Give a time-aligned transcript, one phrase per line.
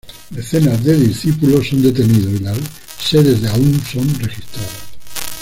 [0.31, 2.57] Decenas de discípulos son detenidos y las
[2.99, 4.81] sedes de Aum son registradas.